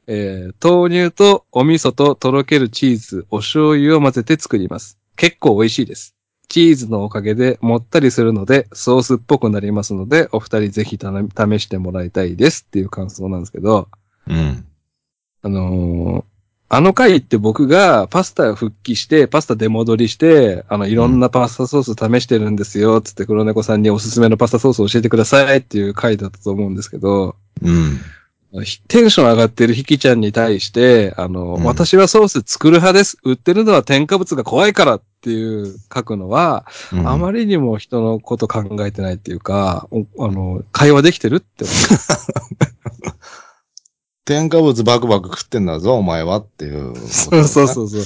[0.07, 4.97] えー、豆乳とお味噌ととろけるチーズ、お醤油を混ぜて作ります。
[5.15, 6.15] 結構美味しいです。
[6.49, 13.87] チーズのおかげでもったりするので、ソースっぽくなりますので、お二人ぜひ試してもらいたいですっていう感想なんですけど、
[14.27, 14.33] い。
[14.33, 14.65] うん。
[15.43, 16.36] あのー
[16.69, 27.99] あの回って僕がパスタ復帰して、パスタ出戻りして、あの、いろんなパスタソース試してるんですよ、つって黒猫さんにおすすめのパスタソースを教えてくださいっていう回だったと思うんですけど、うん。
[28.63, 33.17] ひテンション上がってるヒキちゃんに対して、あの、うん私はソース作る派です。
[33.23, 41.73] 売ってるのは添加物が怖いからっていう書くのは、うんあまりにも人のこと考えてないっていうか、おあの、会話できてるって思
[44.27, 46.95] 添加物バクバク食ってんだぞ、お前はっていう、う。
[46.97, 47.99] そうそうそうそ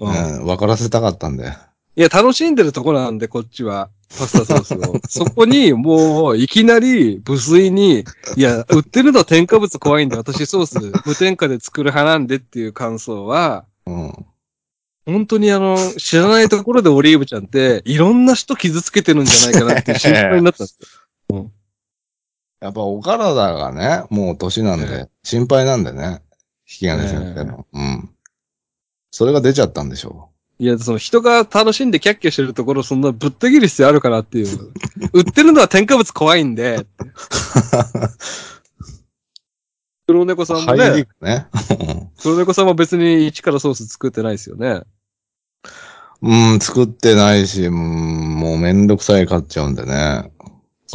[0.00, 0.08] う。
[0.08, 0.44] うんうん。
[0.46, 1.52] 分からせたかったんで。
[1.94, 3.88] いや、楽しんでるところなんで、こっちは。
[4.18, 4.98] パスタソースを。
[5.08, 8.04] そこに、もう、いきなり、無粋に、
[8.36, 14.12] いや、売ってるのは添加物怖いんで、私ソース無添加で作る派なんでっていう感想は、うん。
[15.06, 20.78] 本当にあの、知らないところでオリーブちゃんって、いろんな人傷つけてるんじゃないかなっていう心配になったんです
[21.30, 21.50] よ。
[22.60, 26.22] やっぱお体がね、もう年なんえで、心配なんでね。
[26.66, 27.66] 引き金先生の。
[27.72, 28.10] うん。
[29.10, 34.72] それが出ちゃったんでしょいや、その人が楽しんでキャッキャしてるところ、そんなぶった切る必要あるかなっていう。
[35.12, 36.86] 売ってるのは添加物怖いんで、
[40.06, 40.62] 黒猫さう。
[40.62, 41.46] んもね、ね。
[42.22, 44.82] 黒猫さんも別に一からソース作ってないですよね。
[46.22, 50.30] うん、作ってないし、うん、もうめんどくさい買っちゃうんでね。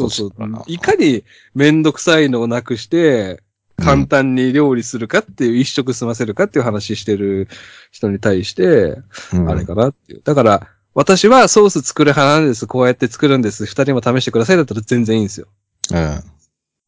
[0.07, 0.63] そうそう。
[0.67, 3.41] いかにめんどくさいのをなくして、
[3.79, 7.47] 簡単に料理するかっていう、一食済ませるかっていう話してる
[7.91, 9.01] 人に対して、
[9.33, 10.21] うんあれかなっていう。
[10.23, 12.67] だから、私はソース作る派なんです。
[12.67, 13.65] こうやって作るんです。
[13.65, 15.47] 二人も試してくださいだったら全然いいんですよ。
[15.93, 16.23] うん。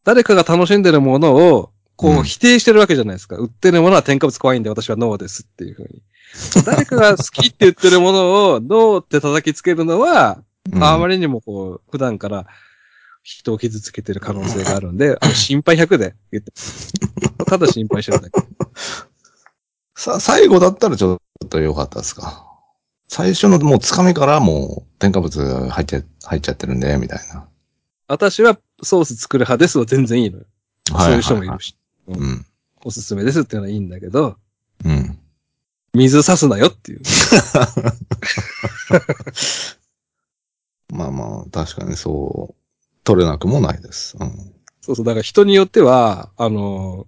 [0.04, 3.36] 誰かが楽しんでるものを、こうんう否定してるわけじゃないですか。
[3.38, 6.02] 売ってるものは添加物怖いんで私はノーですっていうふうに。
[6.66, 10.40] 誰かが好きって言ってるものをノーって叩きつけるのは、
[10.72, 12.48] うんあまりにもこう、普段から
[13.24, 16.52] 人を傷つけてる可能性があるんで、あの心配100で言って。
[17.46, 18.48] ただ心配してるだけ。
[19.96, 22.48] さ、最後だったらちょっと良かったですか？
[23.08, 27.48] 最初のもうつかみからもう添加物入っちゃ、入っちゃってるんで、みたいな。
[28.08, 30.46] 私はソース作る派ですは全然いいのよ。
[30.88, 31.76] そういう人もいるし。
[32.08, 32.46] うん。
[32.84, 34.38] おすすめですっていうのはいいんだけど、
[34.84, 35.20] うん。
[35.94, 37.02] 水差すなよっていう。
[40.94, 42.61] まあまあ、確かにそう。
[43.04, 44.16] 取れなくもないです。
[44.20, 44.54] うん。
[44.82, 45.06] そうそう。
[45.06, 47.08] だから人によっては、あの、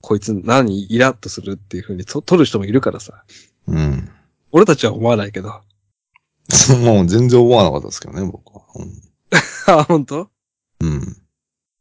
[0.00, 3.24] こいつ何イラッとするっていう風にと取る人もいるからさ。
[3.66, 4.10] うん。
[4.52, 5.62] 俺たちは思わないけど。
[6.82, 8.62] もう全然思わなかったですけどね、僕は。
[9.80, 10.30] あ、本当？
[10.80, 10.88] うん。
[10.88, 11.16] うん。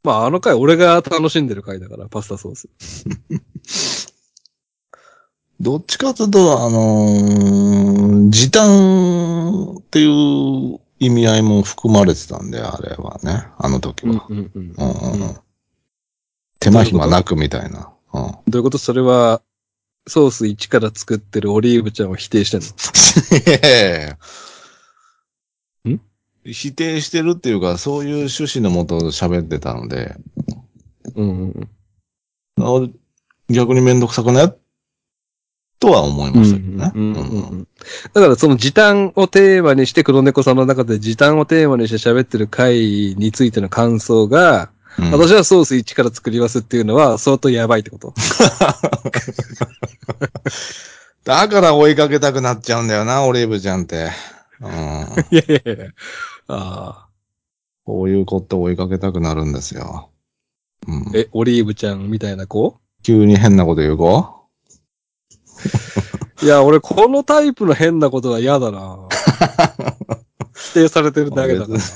[0.03, 2.67] まあ、あの回俺が楽しんでる回だから、パスタソース。
[5.59, 14.25] どっちかというと、あのー時短っていう意味合いも含まれてたんで、あれはね、あの時は。
[14.29, 14.51] うんうん。
[14.55, 14.73] うん。
[14.75, 15.37] うんうん。
[16.59, 17.91] 手間暇なくみたいな。
[18.13, 18.31] うん。
[18.47, 18.77] どういうこと？
[18.77, 19.41] それは、
[20.07, 22.61] ソース1から作ってるオリーブちゃんを否定してん
[25.85, 25.93] の？
[25.93, 26.01] ん？
[26.45, 30.15] 否定してるっていうか、そういう趣旨のもと喋ってたので、
[31.15, 31.69] うんうん
[32.59, 32.87] あ
[33.49, 34.51] 逆にめんどくさくね
[35.79, 37.65] とは思いましたけどね。
[38.13, 48.15] だからその時短をテーマにして黒猫さんの中で時短をテーマにして喋ってる回についての感想が、うん私はソース1から作りますっていうのは相当やばいってこと
[51.23, 54.09] だから追いかけたくなっちゃうんだよな、オリーブちゃんって。
[54.59, 54.71] うん。
[55.29, 55.85] いやいやいや。
[56.47, 57.07] ああ。
[57.85, 60.09] こういう子って追いかけたくなるんですよ。
[60.87, 61.11] うん。
[61.13, 62.77] え、オリーブちゃんみたいな子？
[63.03, 64.36] 急に変なこと言う子？
[66.41, 68.97] いや、俺このタイプの変なことは嫌だな
[70.53, 71.79] 否定されてるだけだから。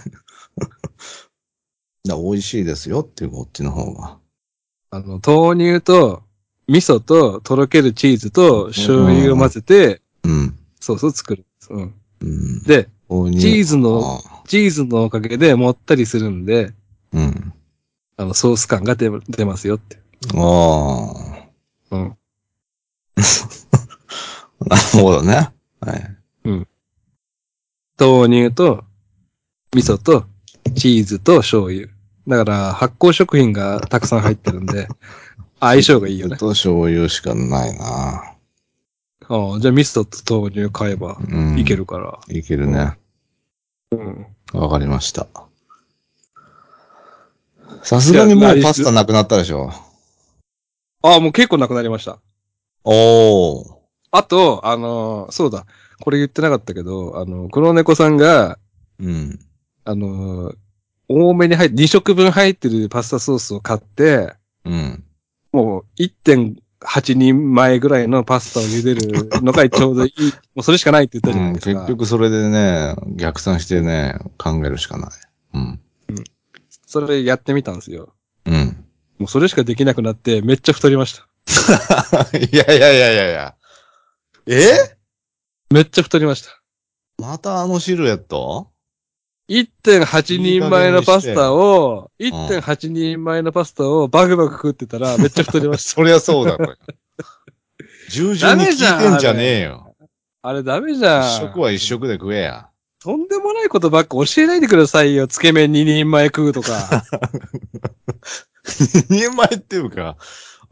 [2.07, 4.17] だ美味しいですよっていうこっちの方が。
[4.89, 6.23] あの、豆乳と、
[6.67, 10.57] 味噌と、とろけるチーズと、醤油を混ぜて、うん。
[10.79, 11.45] ソースを作る。
[11.69, 11.93] うん。
[12.21, 12.63] うん。
[12.63, 16.73] で、チーズのあチーズのおかげでもったりするんで、
[17.13, 17.53] うん。
[18.17, 19.97] あの、ソース感が出出ますよって。
[20.35, 21.13] あ
[21.91, 21.95] あ。
[21.95, 22.17] うん。
[24.67, 25.49] なるほどね。
[25.79, 26.21] はい。
[28.01, 28.83] 豆乳と、
[29.75, 30.25] 味噌と、
[30.75, 31.87] チーズと醤油。
[32.27, 34.87] だから、発酵食品がたくさん入ってるんで、
[35.61, 36.37] 相性がいいよね。
[36.37, 38.35] と醤油しかないな。
[39.27, 41.59] ああじゃあ、味噌と豆乳買えばうん。
[41.59, 41.75] いけ。
[41.75, 42.19] るから。
[42.27, 42.97] いけるね。
[43.91, 44.25] うん。
[44.53, 45.27] わかりました。
[47.83, 49.71] さすがにもうパスタなくなったでしょ。
[51.03, 52.19] ああ、もう結構なくなりました。
[52.83, 53.75] おー。
[54.11, 55.65] あと、あのーそうだ。
[56.01, 58.57] これ言ってなかったけど、あの、黒猫さんが、
[58.99, 59.39] うん。
[59.85, 60.55] あのー
[61.13, 65.03] 多めに入って、2食分入ってるパスタソースを買って、うん。
[65.51, 70.13] もう1.8人前ぐらいのパスタを茹でるのがちょうどいい。
[70.55, 71.81] もうそれしかないって言ったじゃないですか。
[71.81, 75.09] 結局それでね、逆算してね、考えるしかない。
[75.53, 75.79] うん。
[76.85, 78.13] それやってみたんですよ。
[78.45, 78.85] うん。
[79.19, 81.27] もうそれしかできなくなって、めっちゃ太りました。
[82.51, 83.55] いやいやいやいやいや。
[84.47, 84.97] え？
[85.69, 86.61] めっちゃ太りました。
[87.17, 88.71] またあのシルエット
[89.49, 95.89] ？1.8人前のパスタを、いい加減にして1.8人前のパスタをバクバク食ってたらめっちゃ太りました。
[96.01, 96.77] そりゃそうだ、これ。
[98.09, 99.95] 従順に聞いてんじゃねえよ。
[100.41, 101.21] あれダメじゃん。
[101.23, 102.67] 一食は一食で食えや。
[102.99, 105.27] とんでもないことばっか教えないでくださいよ。
[105.27, 107.03] つけ麺2人前食うとか。
[108.63, 110.17] 二人前っていうか、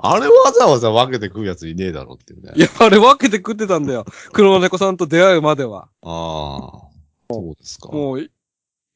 [0.01, 2.53] あれわざわざ分けて食うやついねえだろっていうね。
[2.55, 4.05] いや、あれ分けて食ってたんだよ。
[4.31, 5.89] 黒猫さんと出会うまでは。
[6.01, 6.89] ああ。
[7.31, 7.89] そうですか。
[7.89, 8.31] もう、一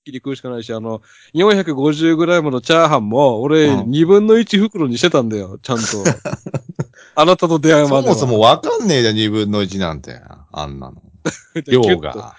[0.06, 1.02] 気に食うしかないし、あの、
[1.34, 5.60] 450g のチャーハンも、俺、うん2分の1袋にしてたんだよ。
[5.62, 5.84] ちゃんと。
[7.16, 8.16] あなたと出会うまでは。
[8.16, 10.22] そもそも分かんねえじゃん、二分の一なんて。
[10.52, 11.02] あんなの。
[11.68, 12.36] 量ギュッとが。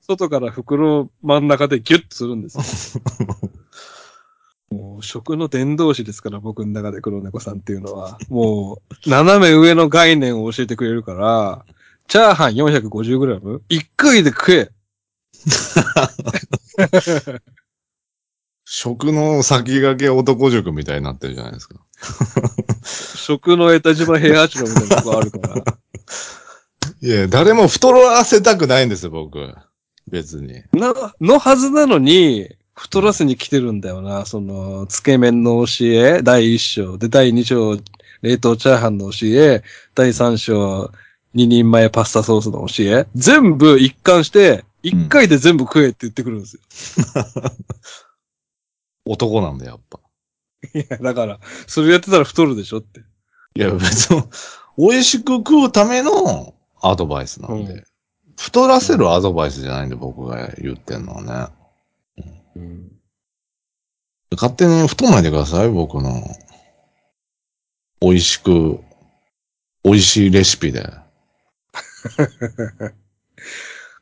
[0.00, 3.02] 外から袋真ん中でギュッとするんですよ。
[4.76, 8.18] もう食の伝道師ですから、僕の中で黒猫さんっていうのは。
[8.28, 11.64] もう、斜め上の概念を教えてくれるから、
[12.08, 13.62] チャーハン 450g?
[13.68, 14.70] 一回で食え
[18.64, 21.80] 食の先駆け男塾みたいになってるじゃないですか。
[22.84, 25.64] 食の江田島平八郎みたいなとこあるから。
[27.00, 29.54] いや、誰も太らせたくないんですよ、僕。
[30.08, 30.62] 別に。
[30.72, 34.26] な、のはずなのに、太らせに来てるんだよな。
[34.26, 36.98] その、つけ麺の教え、第一章。
[36.98, 37.78] で、第二章、
[38.20, 39.62] 冷凍チャーハンの教え。
[39.94, 40.92] 第三章、
[41.32, 43.06] 二人前パスタソースの教え。
[43.14, 46.62] 全部一貫して、一回で全部食えって言ってくるんですよ。
[49.06, 50.78] 男なんだよ、やっぱ。
[50.78, 53.00] いや、だから、それやってたら太るでしょって。
[53.54, 54.22] いや、別に、
[54.76, 57.72] 美味しく食うためのアドバイスなんで。
[57.72, 57.84] うん
[58.38, 61.54] 太らせるアドバイスじゃないんで、僕が言ってんのはね。
[62.56, 62.92] うん。
[64.32, 66.22] 勝手に太んないでください、僕の。
[68.00, 68.80] 美味しく、
[69.84, 70.90] 美味しいレシピで。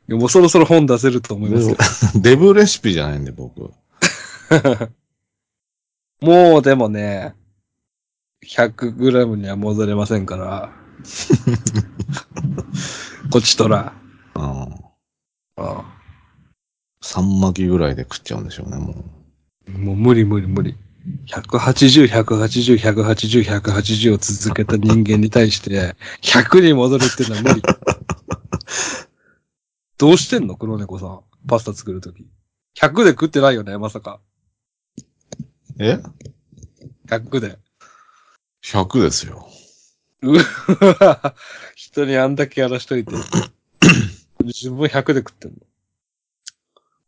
[0.09, 1.69] もうそろそろ本出せると思います
[2.13, 2.23] けど。
[2.23, 3.61] デブレシピじゃないんで、僕。
[6.21, 7.35] もうでもね、
[8.45, 10.73] 100g には戻れませんから。
[13.31, 13.95] こちとら。
[14.35, 14.43] うん。
[15.57, 15.99] あ
[17.05, 18.95] 3巻きぐらいで食っちゃうんでしょうね、も
[19.69, 19.79] う。
[19.79, 20.75] もう無理無理無理。
[21.27, 27.63] 180、180、180、180を続けた人間に対して、100に戻るっていうのは無理。
[29.99, 30.57] どうしてんの？
[30.57, 31.21] 黒猫さん。
[31.47, 32.27] パスタ作るとき。
[32.79, 34.19] 100で食ってないよね、まさか。
[35.79, 35.99] え
[37.07, 37.59] ？100で。
[38.65, 39.47] ?100 ですよ。
[40.23, 41.35] うわ
[41.75, 43.15] 人にあんだけやらしといて。
[44.43, 45.59] 自分100で食ってんの。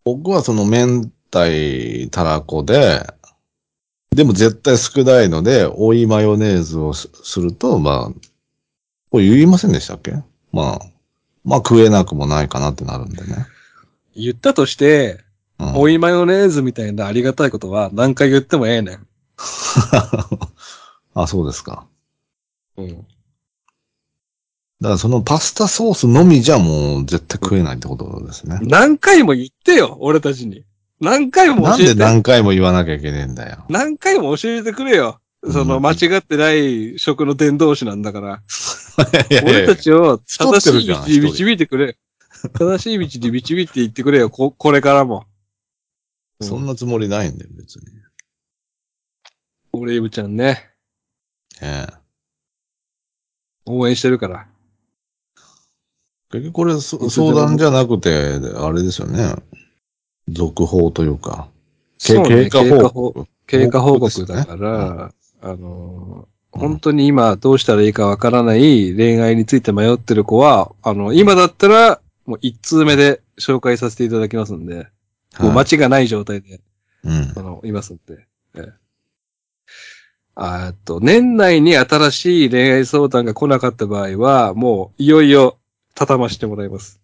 [0.06, 3.04] 僕はその明太たらこで、
[4.14, 8.20] でも絶対少ないので、追いマヨネーズをすすると、まあ、
[9.10, 10.12] これ言いませんでしたっけ？
[10.52, 10.80] まあ、
[11.44, 13.46] まあ食えなくもないかなってなるんでね。
[14.14, 15.24] 言ったとして、
[15.58, 19.06] うん、追いマヨネーズみたいなありがたいことは何回言ってもええねん。
[21.14, 21.84] あ、そうですか。
[22.76, 23.04] うん。
[24.80, 28.58] だからそのパスタソースのみじゃもう絶対食えないってことですね。
[28.62, 30.64] 何回も言ってよ、俺たちに。
[31.00, 32.00] 何回もなんで教えて。
[32.00, 33.64] 何回も言わなきゃいけねえんだよ。
[33.68, 35.20] 何回も教えてくれよ。
[35.50, 38.42] そのうん間違ってない食の伝道師なんだから。
[39.30, 41.96] いやいや俺たちを太正しい道に導いてくれ。
[42.58, 45.24] 正しい道に導いていってくれよ、こ、これからも。
[46.40, 47.82] そんなつもりないんだよ、別に。
[49.72, 50.70] オレイブちゃんね、
[51.60, 51.94] ええ。
[53.66, 54.46] 応援してるから。
[56.36, 58.10] 結局これそ相談じゃなくて、
[58.56, 59.34] あれですよね。
[60.28, 61.48] 続報というか。
[61.98, 63.26] けそうね経過報告。
[63.46, 74.82] 経過報告だから、あのー本当に今どうしたらいいかわからない恋愛について迷ってる子は、あの、今だったら、もう一通目で紹介させていただきますんで、も
[75.40, 76.60] うはい街がない状態で、
[77.04, 77.42] うんあ。
[77.42, 78.26] の、いますんで。
[78.54, 78.72] え
[80.38, 85.58] えと、年内に新しい恋愛相談が来なかった場合は、もう、いよいよ、
[85.96, 87.00] 畳ましてもらいます。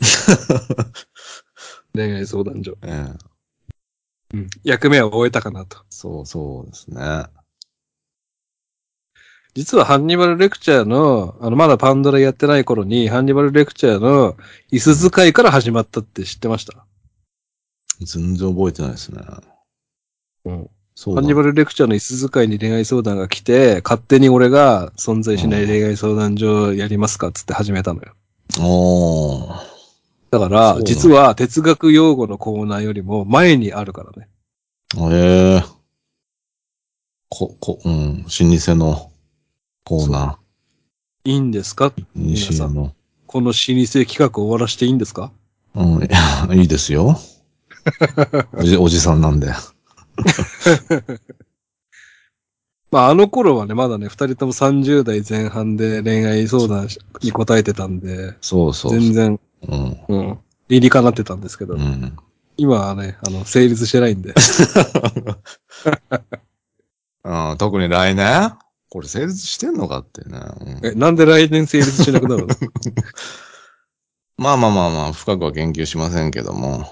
[1.94, 2.76] 恋愛相談所。
[2.82, 3.12] ええ
[4.34, 4.48] うん。
[4.64, 5.84] 役目を終えたかなと。
[5.90, 7.26] そうそうですね。
[9.54, 14.36] 実はハンニバルレクチャーの、あの、まだパンドラやってない頃に、ハンニバルレクチャーの
[14.72, 16.84] 椅子使いから始まったって知ってました？
[18.00, 19.22] 全然覚えてないですね。
[20.46, 20.70] うん。
[20.96, 28.14] そうだハンニバルレクチャーの椅子使いに恋愛相談が来て、勝手に俺が存在しない恋愛相談所やりますかっつって始めたのよ。
[28.60, 29.74] おー。
[30.30, 34.28] だから実は哲学用語のコーナーよりも前にあるからね。
[35.12, 35.64] ええ
[37.28, 39.10] こ、こ、うん、老舗の
[39.84, 40.38] コーナ
[41.24, 41.86] いいんですか？
[41.86, 42.04] ー。
[42.14, 42.92] 西屋の。
[43.26, 45.32] この老舗企画終わらしていいんですか？
[45.74, 46.08] うん、い
[46.48, 47.18] やいいですよ。
[48.56, 49.52] おじ、おじさんなんで。
[52.90, 56.88] まあ、あの頃はね、まだね、二人とも30代前半で恋愛相談
[57.22, 59.00] に答えてたんで、そうそうそう。
[59.00, 59.98] 全然、うん。
[60.08, 60.38] うん、
[60.68, 62.16] 理にかなってたんですけど、うん。
[62.56, 64.32] 今はね、あの、成立してないんで。
[67.24, 68.56] あ特に来年？
[68.90, 70.38] これ成立してんのかってね。
[70.82, 72.54] うんえ、なんで来年成立しなくなるの？
[74.38, 76.86] まあまあまあまあ、深くは研究しませんけども。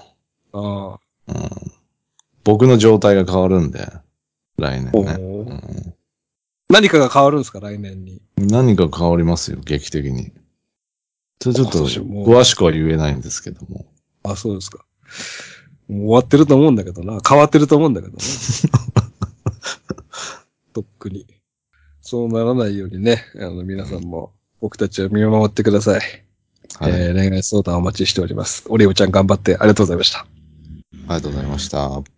[0.51, 1.49] あうん、
[2.43, 3.87] 僕の状態が変わるんで、
[4.57, 5.21] 来年あ、ね。
[5.21, 5.93] うん
[6.69, 8.19] 何かが変わるんですか、来年に。
[8.35, 10.31] 何か変わりますよ、劇的に。
[11.39, 13.85] それちょっあと詳しくは言えないんですけども。
[14.23, 14.83] あ、そうですか。
[15.87, 17.19] もう終わってると思うんだけどな。
[17.27, 18.17] 変わってると思うんだけどね。
[20.73, 21.27] とっくに。
[22.01, 26.01] そうならないようにね、あの、皆さんも僕たちを見守ってください。
[26.79, 26.91] はい。
[26.91, 28.63] えー恋愛相談お待ちしております。
[28.69, 30.19] オリオちゃん頑張ってありがとうございました。
[30.19, 30.25] あ
[30.93, 32.12] りがとうございました。